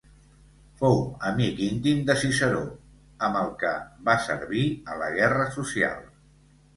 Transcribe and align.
Fou 0.77 0.95
amic 1.31 1.59
íntim 1.65 1.99
de 2.07 2.15
Ciceró, 2.21 2.61
amb 3.27 3.37
el 3.41 3.51
que 3.65 3.73
va 4.09 4.15
servir 4.23 4.65
a 4.95 4.97
la 5.03 5.11
guerra 5.19 5.47
social. 5.59 6.01